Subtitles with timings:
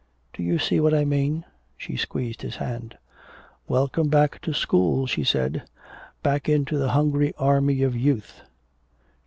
[0.33, 1.45] Do you see what I mean?"
[1.77, 2.97] she squeezed his hand.
[3.67, 5.61] "Welcome back to school," she said,
[6.23, 8.41] "back into the hungry army of youth!...